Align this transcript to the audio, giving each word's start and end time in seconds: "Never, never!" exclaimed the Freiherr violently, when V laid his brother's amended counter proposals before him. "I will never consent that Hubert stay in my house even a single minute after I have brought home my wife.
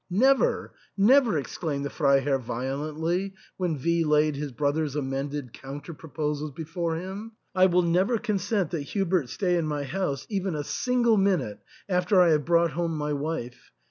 "Never, 0.09 0.73
never!" 0.97 1.37
exclaimed 1.37 1.85
the 1.85 1.91
Freiherr 1.91 2.39
violently, 2.39 3.35
when 3.57 3.77
V 3.77 4.03
laid 4.03 4.35
his 4.35 4.51
brother's 4.51 4.95
amended 4.95 5.53
counter 5.53 5.93
proposals 5.93 6.49
before 6.53 6.95
him. 6.95 7.33
"I 7.53 7.67
will 7.67 7.83
never 7.83 8.17
consent 8.17 8.71
that 8.71 8.81
Hubert 8.81 9.29
stay 9.29 9.57
in 9.57 9.67
my 9.67 9.83
house 9.83 10.25
even 10.27 10.55
a 10.55 10.63
single 10.63 11.17
minute 11.17 11.59
after 11.87 12.19
I 12.19 12.29
have 12.31 12.45
brought 12.45 12.71
home 12.71 12.97
my 12.97 13.13
wife. 13.13 13.71